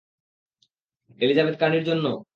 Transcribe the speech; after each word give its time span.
Elizabeth 1.19 1.55
কার্নির 1.59 1.83
জন্য? 1.83 2.05